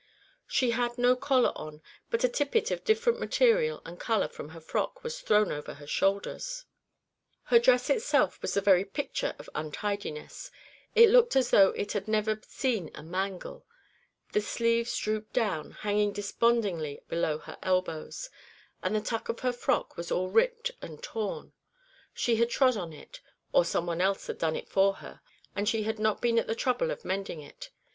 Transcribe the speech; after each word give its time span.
She 0.47 0.71
had 0.71 0.97
no 0.97 1.15
collar 1.15 1.51
on, 1.55 1.83
but 2.09 2.23
a 2.23 2.27
tippet 2.27 2.71
of 2.71 2.83
different 2.83 3.19
material 3.19 3.83
and 3.85 3.99
colour 3.99 4.27
from 4.27 4.49
her 4.49 4.59
frock 4.59 5.03
was 5.03 5.21
thrown 5.21 5.51
over 5.51 5.75
her 5.75 5.85
shoulders. 5.85 6.65
Her 7.43 7.59
dress 7.59 7.87
itself 7.87 8.41
was 8.41 8.55
the 8.55 8.61
very 8.61 8.83
picture 8.83 9.35
of 9.37 9.47
untidiness; 9.53 10.49
it 10.95 11.11
looked 11.11 11.35
as 11.35 11.51
though 11.51 11.67
it 11.73 11.91
had 11.91 12.07
never 12.07 12.41
seen 12.47 12.89
a 12.95 13.03
mangle; 13.03 13.63
the 14.31 14.41
sleeves 14.41 14.97
drooped 14.97 15.33
down, 15.33 15.69
hanging 15.69 16.11
despondingly 16.13 17.01
below 17.07 17.37
her 17.37 17.59
elbows; 17.61 18.31
and 18.81 18.95
the 18.95 19.01
tuck 19.01 19.29
of 19.29 19.41
her 19.41 19.53
frock 19.53 19.97
was 19.97 20.09
all 20.11 20.29
ripped 20.31 20.71
and 20.81 21.03
torn 21.03 21.53
she 22.11 22.37
had 22.37 22.49
trod 22.49 22.75
on 22.75 22.91
it, 22.91 23.21
or 23.53 23.63
some 23.63 23.85
one 23.85 24.01
else 24.01 24.25
had 24.25 24.39
done 24.39 24.55
it 24.55 24.67
for 24.67 24.95
her, 24.95 25.21
and 25.55 25.69
she 25.69 25.83
had 25.83 25.99
not 25.99 26.21
been 26.23 26.39
at 26.39 26.47
the 26.47 26.55
trouble 26.55 26.89
of 26.89 27.05
mending 27.05 27.39
it. 27.41 27.69